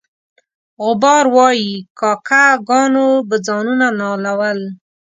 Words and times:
غبار 0.83 1.25
وایي 1.35 1.73
کاکه 1.99 2.43
ګانو 2.67 3.07
به 3.27 3.35
ځانونه 3.47 3.87
نالول. 3.99 4.59